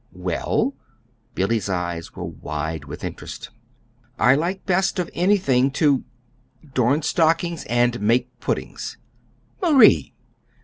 [0.13, 0.73] "Well?"
[1.35, 3.51] Billy's eyes were wide with interest.
[4.17, 6.03] "I like best of anything to
[6.73, 8.97] darn stockings and make puddings."
[9.61, 10.15] "Marie!"